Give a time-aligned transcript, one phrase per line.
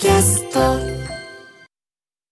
[0.00, 0.78] キャスト。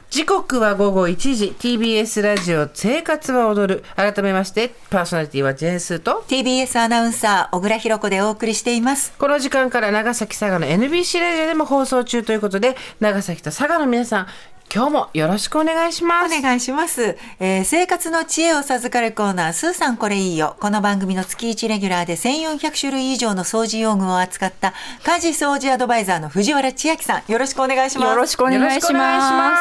[0.09, 1.49] 時刻は午後1時。
[1.49, 3.85] TBS ラジオ生活は踊る。
[3.95, 6.25] 改めましてパーソナリティはジェンスーと。
[6.27, 9.13] TBS アナウンサー小倉弘子でお送りしています。
[9.19, 14.27] この時間から長崎佐賀の NBC ラジオでも放送中ということで長崎と佐賀の皆さん
[14.75, 16.39] 今日もよろしくお願いします。
[16.39, 20.57] お願いします、えー生活の知恵を授かるコーナースーさんこれいいよ。
[20.61, 24.75] この番組の月1レギュラーで1400種類以上の掃除用具を扱った
[25.05, 27.33] 家事掃除アドバイザーの藤原千秋さん。
[27.33, 28.11] よろしくお願いします。
[28.11, 28.99] よろしくお願いしま。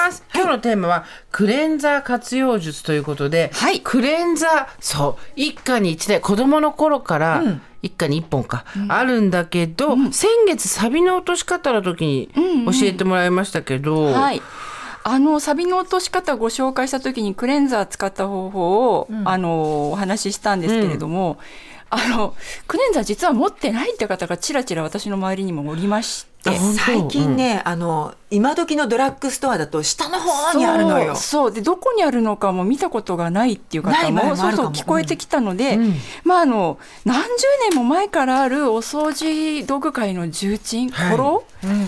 [0.08, 0.18] ます。
[0.18, 3.80] す今日のテーマはクレンザー活用術ということで、はい。
[3.80, 7.44] クレンザーそう一家に一台子供の頃から、
[7.82, 12.30] 一家に一本か、あるんだけど、先月サビの落とし方の時に
[12.66, 14.42] 教えてもらいましたけど、はい。
[15.10, 21.38] あのサビの落とし方をご紹介した時にクレンザー使った方法を、あのお話ししたんですけれども、
[21.90, 22.36] あの
[22.68, 26.28] クレンザー実は持ってないって方がちらちら私の周りにもおりまして。
[26.78, 31.16] 最近ね、あの今時のドラッグストアだと下の方にあるのよ。
[31.16, 35.80] そうそうでどこにあるのかも見たことがないっていう方もそうそう聞こえてきたので、
[36.26, 37.28] まああの何十
[37.70, 41.10] 年も前からあるお掃除道具界の重鎮はい。
[41.12, 41.44] 古老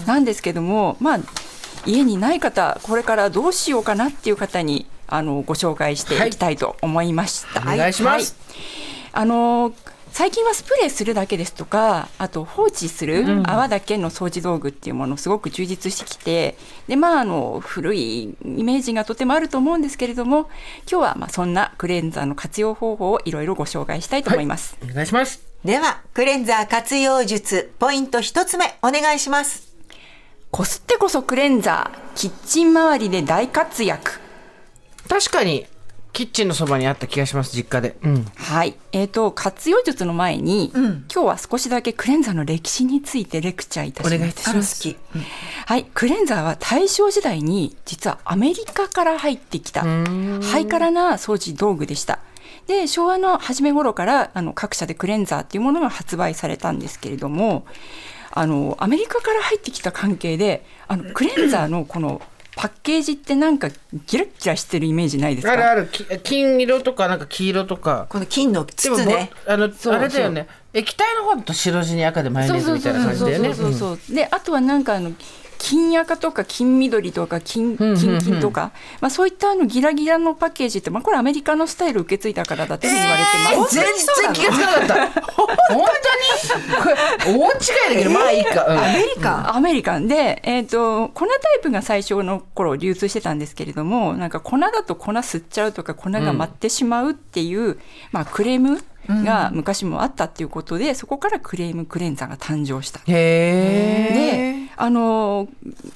[0.07, 1.19] なんですけども、まあ
[1.85, 7.61] 家にない方これからどうしようかなっていう方にあのご紹介していきたいと思いました。
[7.61, 8.35] お願いします。
[9.11, 9.73] あの
[10.11, 20.49] 最近はスプレーするだけですとかあと放置する泡だけの掃除道具っていうものすごく充実してきてでまああの古いイメージがとてもあると思うんですけれども
[20.89, 24.77] 今日はまあそんなクレンザーの活用方法をいろいろご紹介したいと思います。
[24.83, 25.41] お願いします。
[25.63, 29.68] ではクレンザー活用術ポイント一つ目お願いします
[30.51, 34.19] こすってこそクレンザーキッチン周りで大活躍。
[35.07, 35.65] 確かに
[36.11, 44.15] キッチンのそばにあった気がします実家で、うん、はい、えー、と活用術の前に、今日は少しだけクレンザーの歴史についてレクチャーいたします。
[44.15, 44.89] お願いいたします。
[44.89, 44.97] 好き
[45.65, 49.81] はい、クレンザーは大正時代に実はアメリカから入ってきた。
[49.81, 52.19] ハイカラな掃除道具でした。
[52.65, 57.65] で昭和の初め頃からあの各社でクレンザーっていうものが発売されたんですけれども
[58.31, 62.21] あのアメリカから入ってきた関係であのクレンザーのこの
[62.55, 63.69] パッケージってなんか
[64.07, 65.53] ギラッギラしてるイメージないですか？
[65.53, 65.87] あるある。
[65.87, 68.07] き金色とかなんか黄色とか。
[68.09, 69.31] この金の筒ね。
[69.47, 70.47] あのそうあれだよね。
[70.73, 73.53] 液体の方だと白地に赤でマヨネーズみたいな感じだよね。
[73.53, 75.13] そうそうそうそうであとはなんかあの
[75.59, 78.71] 金赤とか金緑とか金金金とか、
[79.01, 83.75] まあ、そういったあのギラギラのパッケージって、まあ、これアメリカのスタイルを受け継いだからだというふうに言われてます。
[83.75, 85.21] 全然気がつかなかった。
[85.73, 86.83] 本当に？
[86.83, 88.77] これ大違いだけどまあいいか、うん。
[88.79, 89.55] アメリカ？
[89.55, 89.99] アメリカ。
[89.99, 97.79] ンで、えー、と粉タイプが最初の頃流通してたんですけれどもなんか粉だと粉吸っちゃうとか粉が舞ってしまうっていう、
[98.11, 103.01] まあ、クレームが昔もあったっていうことで、そこからクレームクレンザーが誕生した。
[103.07, 105.49] へであの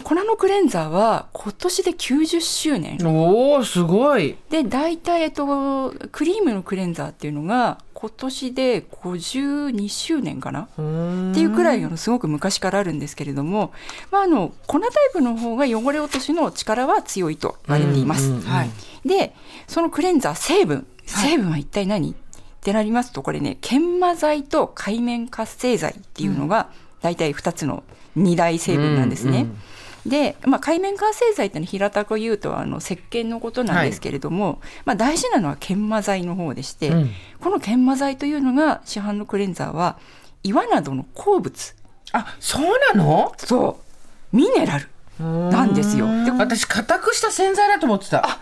[0.03, 2.97] 粉のクレンザーは今年で90周年。
[3.00, 4.35] えおおすごい。
[4.50, 10.63] で大体、えっと、クリームのクレンザーっていうのが今年で52周年かな？
[10.63, 10.66] っ
[11.34, 13.72] ていうくらいのすごく昔からあるんですけれども、
[14.12, 18.25] まあ、あの粉タイプの方が汚れ落としの力は強いと言われています。
[18.25, 18.69] うんうんうんはい。
[19.06, 19.34] で
[19.68, 20.88] そのクレンザー成分。
[21.06, 22.16] 成分は一体何、
[22.63, 26.69] ってなりますとこれね研磨剤と界面活性剤っていうのが
[27.01, 27.84] 大体2つの
[28.16, 29.41] 二大成分なんですね。
[29.41, 29.57] うん
[30.06, 37.09] で、まあ、界面活性剤ってのは平たく言うとあの石鹸のことなんですけれども、まあ、大事なのは研磨剤の方でして、うん。
[37.40, 39.97] この研磨剤というのが市販のクレンザーは
[40.44, 41.75] 岩などの鉱物。
[42.12, 42.63] あそう
[42.94, 43.31] なの？
[43.38, 43.79] そ
[44.34, 44.35] う。
[44.35, 44.90] ミネラル
[45.22, 46.06] なんですよ。
[46.25, 48.28] で私硬くした洗剤だと思ってた。
[48.28, 48.40] あ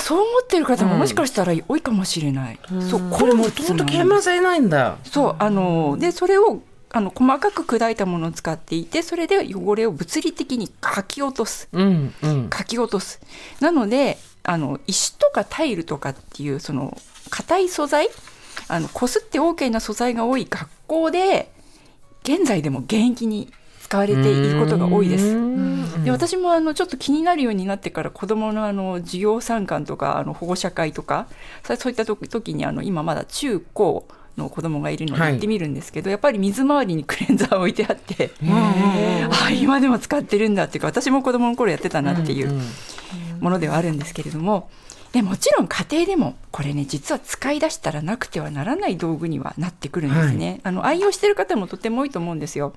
[0.00, 2.58] そう思ってる方ももしかしたら多いかもしれない。
[2.90, 4.98] そうこれもともと研磨剤ないんだ。
[5.04, 6.60] そうあのでそれを
[6.90, 11.68] あの細かく砕いたものを使っていてそれで汚れを物理的にかき落とす。
[11.72, 12.48] うんうん。
[12.48, 13.20] かき落とす。
[13.60, 16.96] なのであの石とかタイルとかっていうその
[17.30, 18.08] 硬い素材
[18.68, 21.50] あのこすって OK な素材が多い学校で
[22.22, 23.52] 現在でも現役に
[23.88, 25.34] 使われていることが多いです。
[26.04, 31.26] で私もあのちょっと気になるようになってから子どものあの授業参観とかあの保護者会とか
[31.62, 38.30] そそういった時時にあの今まだ中高の子供がいるのではい行ってみるんですけど、やっぱり水回りにクレンザー置いてあって、
[39.30, 42.60] あ今でも使ってるんだっていうか私も子供の頃やってたなっていう
[43.40, 44.70] ものではあるんですけれども。
[45.12, 52.74] でもちろん家庭でもこれね実は使い出したらなくてはならない道具にはなってくるんですね、あの愛用してる方もとても多いと思うんですよ。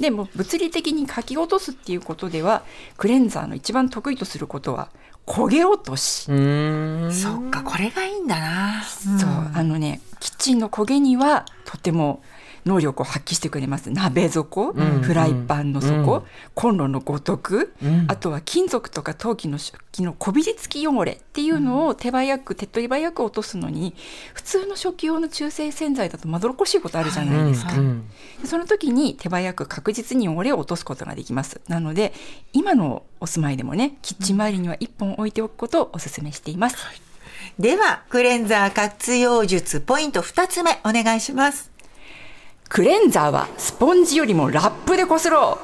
[0.00, 2.62] でも物理的にかき落とすっていうことでは
[2.96, 4.88] クレンザーの一番得意とすることは
[5.26, 7.12] 焦げ落とし、うん。
[7.12, 8.82] そっかこれがいいんだな。
[8.82, 12.22] そうあのねキッチンの焦げにはとても
[12.64, 13.90] 能力を発揮してくれます。
[13.90, 16.24] 鍋底、フライパンの底、
[16.54, 17.74] コンロのごとく、
[18.08, 23.94] あとは金属とか陶器の食器のこびりつき汚れっていうのを手早く手っ取り早く落とすのに
[24.32, 27.72] 普通の食器用の中性洗剤だとまどろっこしいことあるじゃないですか、
[28.44, 31.60] その時に手早く確実に汚れを落とすことができます。
[31.68, 32.12] なので
[32.52, 36.76] 今のお住まいでもねキッチン周りには1本置いておくことをお勧めしています、
[37.58, 41.73] ではクレンザー活用術ポイント2つ目お願いします
[42.74, 45.60] クレンザーはスポンジよりもラップでこすろ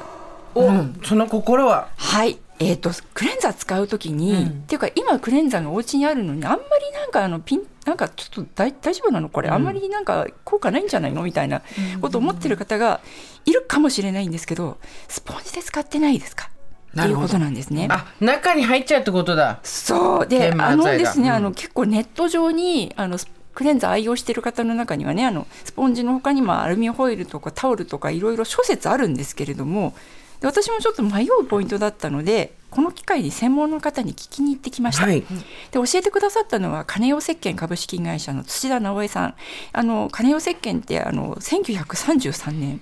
[0.55, 0.61] う。
[0.61, 0.69] お、
[1.03, 1.89] その心は。
[1.97, 2.39] はい。
[2.57, 6.63] えー、とクレンザー使う時に、っていうか今クレンザーがお家にあるのにあんまり
[6.93, 11.23] なんかあのピンなんかちょっと大大丈夫なのこれ、あんまりなんか効果ないんじゃないの？
[11.23, 11.63] みたいな
[11.99, 13.01] ことを思ってる方が
[13.43, 14.77] いるかもしれないんですけど
[15.09, 16.49] スポンジで使ってないですか？
[16.97, 17.89] っていうことなんですね。
[17.91, 19.59] あ中に入っちゃうってことだ。
[19.63, 20.27] そう。
[20.27, 21.35] であのですね、うん。
[21.35, 29.93] あの結構ネット上にあのスクレンザー愛用している方の中にはねあのスポンジの他にもアルミホイルとかタオルとかいろいろ諸説あるんですけれども
[30.39, 35.05] で私もちょっと迷うポイントだったのでこの機会に専門の方に聞きに行ってきました。
[35.05, 35.21] はい。
[35.21, 35.25] で
[35.73, 39.35] 教えてくださったのは金代石鹸株式会社の土田直江さん。
[39.73, 42.81] あの金代石鹸ってあの1933年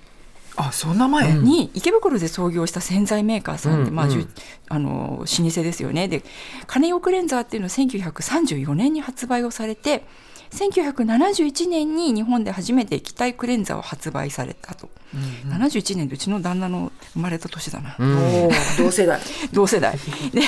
[0.56, 4.28] あそんな前、に池袋で創業した洗剤メーカーさんって、まあ、うん。
[4.68, 6.06] あの老舗ですよね。
[6.06, 6.22] で
[6.68, 10.04] 金代クレンザーっていうのは1934年に発売をされて
[10.50, 14.88] 1971年に日本で初めて液体クレンザーを発売されたと、
[15.46, 18.50] 71年でうちの旦那の生まれた年だな、おー
[18.82, 19.20] 同世代。
[19.52, 19.96] 同世代。
[20.32, 20.42] で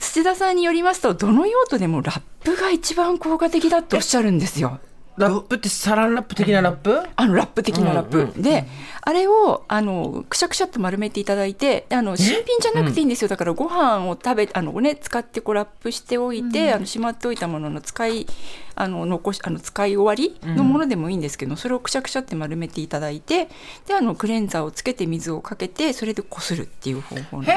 [0.00, 4.80] 土田さんによりますとどの用途でもラップが一番効果的だっておっしゃるんですよ。
[5.18, 7.00] ラップってサランラップ的なラップ？
[7.16, 8.42] あのラップ的なラップ、うんうん。
[8.42, 8.66] で
[9.00, 13.28] あれをあのくしゃくしゃっと丸めていただいてあの新品じゃなくていいんですよ。
[13.28, 18.26] だからご飯を食べあの、ね、使ってこうラップしておいて、あのしまっておいたものの使い
[18.74, 23.48] あの残しあの使い終わりのものでもいいんですけど、それをくしゃくしゃって丸めていただいて
[23.86, 27.56] であのクレンザーをつけて水をかけてそれでこするっていう方法へ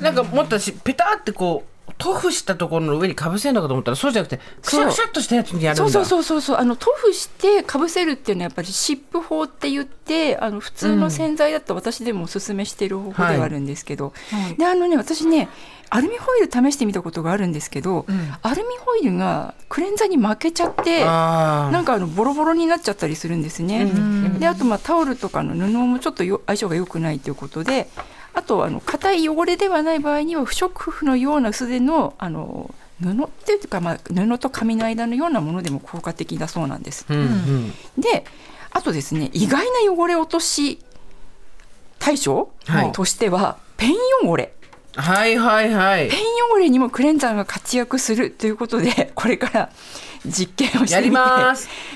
[0.00, 5.90] えなんかもっとしペタってこう塗布したところの上にかぶせるのかと思ったらそうじゃなくてくしゃくしゃっとしたやつにやるんだ。
[5.90, 6.56] そうそうそうそうそう。
[6.56, 14.12] あの塗布してかぶせるっていうのはやっぱり湿布法って言ってあの普通の洗剤だと私でもおすすめしている方法ではあるんですけど、
[14.58, 15.48] であのね私ね
[15.90, 18.06] アルミホイル試してみたことがあるんですけど、
[18.42, 23.90] アルミホイルがクレンザーに負けちゃってあなんかあのボロボロになっちゃったりするんですね。
[24.38, 27.88] であとまあタオルとかの布もちょっとよ相性が良くないということで
[28.34, 37.06] あとあの硬い汚れではない場合には不織布のような薄手のあの布っていうか、まあ、布と紙の間のようなものでも効果的だそうなんです。
[37.08, 37.70] うんうん。
[37.98, 38.24] で
[38.70, 40.80] あとですね意外な汚れ落とし
[41.98, 42.92] 対処、はい。
[42.92, 43.94] としてはペン
[44.28, 44.52] 汚れ。
[44.96, 46.08] はいはいはい。
[46.08, 46.20] ペン
[46.52, 49.70] 汚れにもクレンザーが活躍するということで これから
[50.26, 51.22] 実験をしてやりみて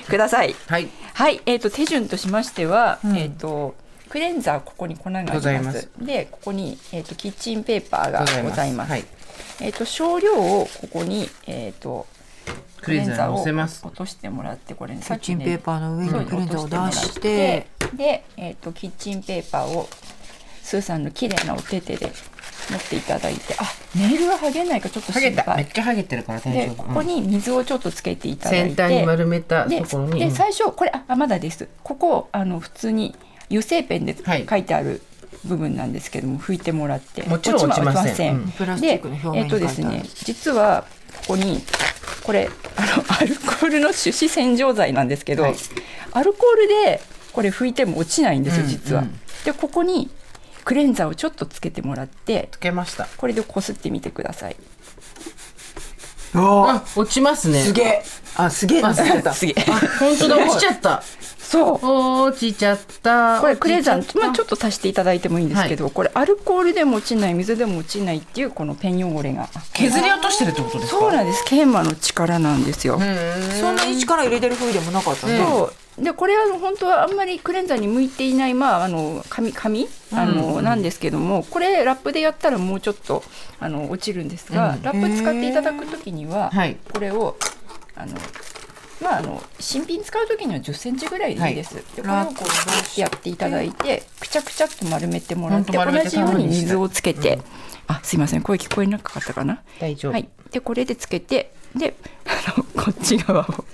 [0.09, 0.55] ください。
[0.67, 0.89] はい。
[1.13, 3.17] はい、えー、と手順としましては、うん。
[3.17, 3.75] えー、と
[4.09, 5.37] クレンザーここに粉があります。
[5.37, 5.89] ございます。
[6.01, 8.89] でここに、えー、とキッチンペーパーがございます。
[8.89, 9.05] はい。
[9.61, 12.07] えー、と少量をここに、えー、と
[12.81, 13.85] クレンザーを乗せます。
[13.85, 19.87] 落としてもらってこれねキッチンペーパーの上にクレンザーを出落としてもらってで、えー、とキッチンペーパーを
[20.63, 22.11] スーさんの綺麗なお手手で
[22.69, 23.63] 持っていただいてあ
[23.95, 25.35] ネイルが剥げないかちょっと心配。
[25.35, 25.55] た。
[25.55, 28.75] めっちゃハゲてるから大で丈夫ここに水をちょっとつけていただいて。
[28.75, 30.19] 先端に丸めたでところに。
[30.19, 31.67] で最初これああまだです。
[31.83, 33.15] ここあの普通に
[33.49, 34.45] 油性ペンではい。
[34.49, 35.01] 書いてある
[35.45, 37.23] 部分なんですけども、拭いてもらって。
[37.23, 38.35] もちろん落ちません。
[38.35, 38.51] うん。
[38.51, 40.03] プラスチックの表面でえっ、にとです書いてある。
[40.03, 40.85] ね実は
[41.21, 41.61] ここに
[42.23, 42.87] これあの
[43.19, 45.55] アルコールの手指洗浄剤なんですけど、はい。
[46.11, 47.01] アルコールで
[47.33, 49.01] これ拭いても落ちないんですようん実は。
[49.01, 49.19] うん。
[49.45, 50.09] でここに
[50.65, 53.07] クレンザーをちょっとつけてもらってつけました。
[53.17, 54.55] これでこすってみてください。
[56.33, 57.61] あ落ちますね。
[57.63, 58.03] すげえ。
[58.35, 58.81] あすげえ。
[58.81, 59.61] なすげたすげえ。
[59.99, 60.37] 本当だ。
[60.37, 61.01] 落ちちゃった。
[61.39, 61.87] そう。
[62.27, 63.39] 落ちちゃった。
[63.41, 64.27] これクレンザー、落ちちゃった。
[64.27, 69.49] まあ、ちょっと足していただいてもいいんですけど、これアルコールでも落ちない水でも落ちないっていうこのペン汚れが。
[69.73, 70.99] 削り落としてるってことですか？
[70.99, 71.43] そうなんです。
[71.45, 72.99] 研磨の力なんですよ。
[73.59, 83.23] そんなに力入れてる風でもなかったね、そうでこれは本当はあんまりクレンザーに向いていない、まあ、あの紙紙あの、なんですけどもこれラップでやったらもうちょっと
[83.59, 84.81] あの落ちるんですが、うん。
[84.81, 86.77] ラップ使っていただく時には、はい。
[86.93, 87.35] これを
[87.95, 88.13] あの
[89.01, 91.75] まああの新品使う時には10センチぐらいでいいです。
[91.95, 92.33] でこれをこ
[92.97, 97.39] うやっていただいてくちゃくちゃっと丸めてもらって同じように水をつけて、
[97.87, 98.41] あすいません。
[98.41, 99.61] 声聞こえなかったかな？
[99.79, 103.65] 大丈夫、はい、でこれでつけてであのこっち側を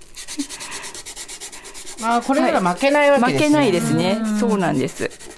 [2.05, 4.19] あーこれなら負けないわけですね負けないですね。
[4.39, 5.34] そうなんです。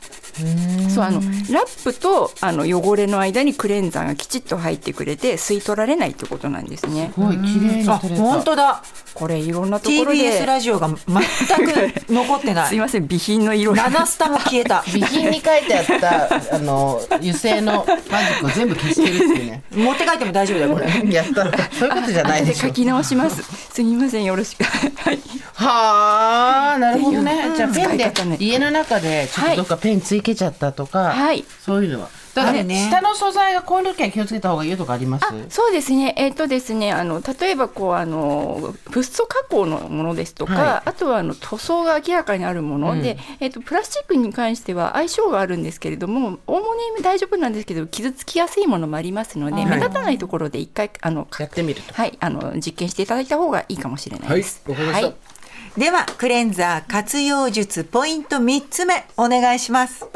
[0.89, 7.11] そうあのラップとあの汚れの間にクレンザーがきちっと入ってくれて吸い取られないってことなんですね。
[7.13, 8.23] すごい綺麗にあ取れた。
[8.23, 8.83] 本当だ。
[9.13, 10.17] これいろんなところで。
[10.19, 12.67] TBS ラジオが全く残ってない。
[12.69, 13.83] すいません備品の色が。
[13.83, 14.83] ラナスタも消えた。
[14.89, 19.63] 備品に書いてあったあの油性のマジックを全部消してるっていうね。
[19.73, 21.13] 持って帰っても大丈夫だよこれ。
[21.13, 21.45] やった。
[21.77, 22.67] そういうことじゃないでしょ。
[22.67, 23.41] 書き直します。
[23.73, 24.63] すみませんよろしく。
[24.63, 25.19] はい。
[25.53, 28.37] はあなるほどね、じゃあペンでね。
[28.39, 31.43] 家の中でちょっとどっかペンついけちゃったとか、はい。
[31.59, 32.09] そういうのは。
[32.35, 35.25] だからね下の素材がこういう時は気をつけた方がいいとかあります？
[35.25, 36.13] あ、そうですね。
[36.17, 40.89] えっ、とですね、あの例えばこうあのフッ素加工のものですとか、はい。
[40.89, 49.65] あとはあの塗装が明らかにあるもの、で、えっ、とプラスチックに関しては相性があるんですけれども、おおむね大丈夫なんですけど傷つきやすいものもありますので、はい。
[49.65, 51.93] 目立たないところで一回あのやってみると。
[51.95, 54.61] はいあの実験していただいた方がいいかもしれないです。
[54.67, 55.15] はい
[55.77, 60.09] ではクレンザー活用術ポイント3つ目お願いします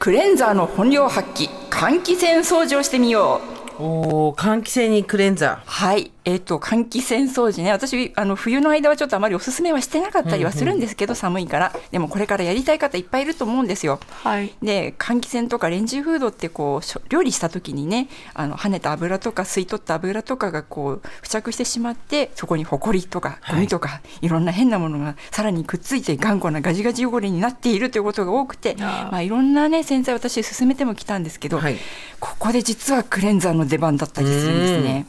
[0.00, 3.40] クレンザーの本領発揮、換気扇掃除をしてみよ
[3.78, 3.82] う。
[3.82, 13.98] おお換気扇にクレンザーはい、えっ、と換気扇掃除ね、私あの冬の間はちょっとあまりおすすめはしてなかったりはするんですけど、寒いから、でもこれからやりたい方いっぱいいると思うんですよ。
[14.22, 14.54] はい。
[14.62, 31.76] で換気扇とかレンジフードってこう料理した時にね、あの跳ねた油とか吸い取った油とかがこう付着してしまって、そこにホコリとかゴミとか、い、ろんな変なものがさらにくっついて頑固なガジガジ汚れになっているということが多くて、まあいろんなね洗剤私勧めてもきたんですけど、はい。
[32.20, 35.06] ここで実はクレンザーの出番だったりするんですね。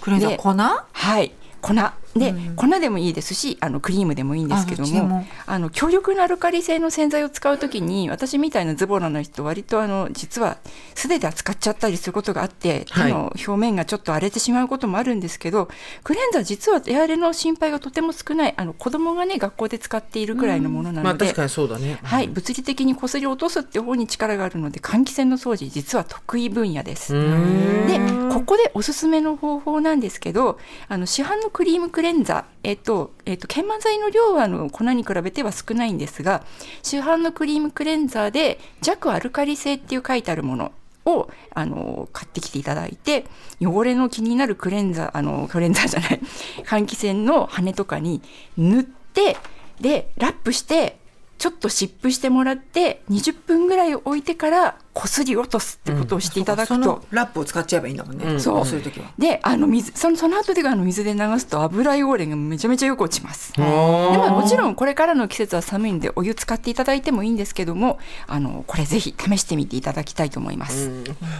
[0.00, 0.84] クレンザーで粉？
[0.92, 1.32] はい。
[1.60, 1.74] 粉。
[2.14, 10.58] で、粉でもいいですしあのクリームでもいいんですけどもあの強力なアルカリ性の洗剤を使うときに私みたいなズボラな人割とあの実は
[10.94, 13.12] 素手で扱っちゃったりすることがあって手はい。
[13.12, 15.68] の表面がちょっと荒れてしまうこともあるんですけど、
[16.02, 21.98] クレンザー実は手荒れの心配がとても少ないあの子供がね学校で使っているくらいのものなので、まあ確かにそうだね。
[22.02, 27.12] はい、物理的にこすり落とすっていう方に力があるので換気扇の掃除実は得意分野です。
[27.12, 28.00] で
[28.32, 36.44] ここでおすすめの方法なんですけどあの市販のクリームクレンザー、えっとえっと、研磨剤の量はあの粉に比べては少ないんですが
[36.82, 40.72] 市販のクリームクレンザーで弱アルカリ性っていう書いてあるもの
[41.04, 43.26] をあの買ってきていただいて
[43.60, 46.20] 汚れの気になるクレンザーあのクレンザーじゃない
[46.64, 48.22] 換気扇の羽とかに
[48.56, 49.36] 塗って
[49.80, 50.98] でラップして
[51.42, 59.10] ちょっと湿布してもらって20分ぐらい置いてからこすり落とすってことをしていただくと、そのラップを使っちゃえばいいんだもんね、そうする時は。
[59.18, 63.52] であの水そのその後であの水で流すと油汚れがめちゃめちゃよく落ちます。
[63.54, 70.92] でおもーもちろんこれからの季節は寒いんでお湯使っていただいてもいいんですけどもあのこれぜひ試してみていただきたいと思います。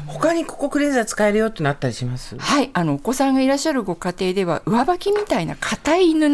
[0.08, 2.36] 他にここクレンザー使えるよってなったりします？
[2.36, 2.70] はい。
[2.72, 6.28] あのお子さんがいらっしゃるご家庭では上履きみたいな硬い布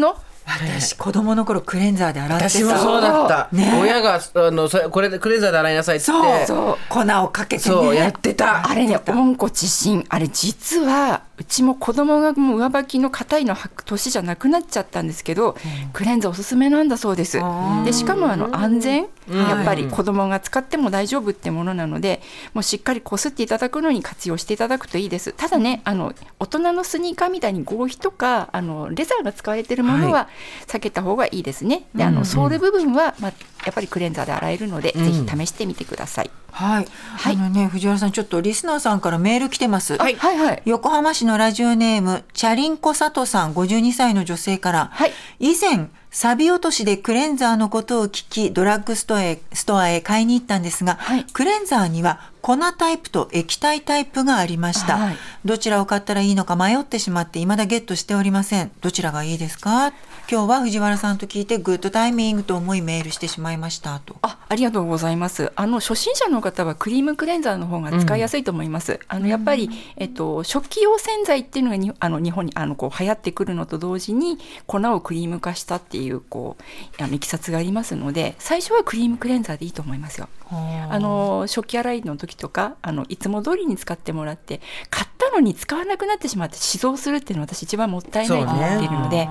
[0.49, 3.79] 私子供の頃クレンザーで洗ってさ私もそうだった、ね。
[3.81, 6.11] 親があのそれこれでクレンザーで洗いなさいって。
[6.11, 6.77] 言ってそう。
[6.89, 7.75] 粉をかけてね。
[7.75, 8.67] そうやってた。
[8.67, 15.55] あれね温故知新あれ実はうちも子供がもう上履きの硬いの履く年じゃなくなっちゃったんですけど、
[15.93, 17.39] クレンザーおすすめなんだそうです。
[17.85, 19.07] でしかもあの安全ん。
[19.31, 22.21] やっぱり子供が使っても大丈夫ってものなので
[22.53, 25.33] もうしっかりこすっていただくのに活用していただくといいです。
[25.33, 30.27] ただねあの大人のスニーカーみたいに合皮とかあのレザーが使われてるものは
[30.67, 33.33] 避けた方がいいですね、であのソール部分は、まあ、
[33.65, 36.31] やっぱりクレンザーで洗えるので、ぜひ試してみてください。
[36.51, 37.35] はい、はい。
[37.35, 39.97] あのね藤原さんちょっとリスナーさんからメール来てます。
[39.97, 40.15] はい。
[40.15, 45.11] はいはい横浜市のラジオネームチャリンコ佐藤さん52歳の女性から、はい。
[45.39, 51.23] 以前サビ落としでクレンザーのことを聞きドラッグストアへストアへ買いに行ったんですが、はい。
[51.25, 55.17] クレンザーには粉タイプと液体タイプがありました、はい。
[55.45, 58.71] どちらを買ったらいいのか迷ってしまって未だゲットしておりません。
[58.81, 59.93] どちらがいいですか？
[60.31, 64.15] 今日は藤原さんと聞いてグッドタイミングと思いメールしてしまいましたと。
[64.21, 65.51] あ、ありがとうございます。
[65.55, 68.99] あの初心者の方はクリームクレンザーの方が使いやすいと思います。
[69.07, 75.98] あのやっぱり、えっと食器用洗剤っていうのがにあの日本にあのこう流行ってくるのと同時に粉をクリーム化したっていう
[76.29, 76.57] こ
[76.99, 80.29] うあのいきさつがありますので、最初はクリームクレンザーでいいと思いますよ。
[80.51, 89.27] あの食器洗いの時とかあのいつも通りに使ってもらって買ったのに使わなくなってしまって死蔵するっていうのは私一番もったいないと思っているので、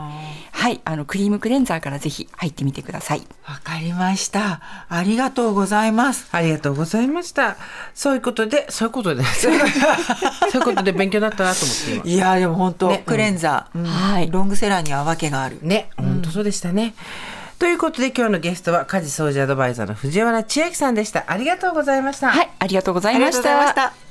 [0.58, 3.22] はいあのクリームクレンザーからぜひ入ってみてください。
[3.46, 7.56] わかりましたありがとうございますありがとうございました。
[7.94, 12.04] そういうことで、そういうことで、 そういうことで勉強になったなと思って今。
[12.04, 15.58] いやでも本当、ねクレンザー、うんはいロングセラーには訳がある。
[15.62, 16.94] ね、本当そうでしたね。
[17.58, 21.24] ということで今日のゲストは家事掃除アドバイザーの藤原千秋さんでした。
[21.26, 22.30] ありがとうございました。
[22.30, 23.42] はい、ありがとうございまし。
[23.42, 24.07] た。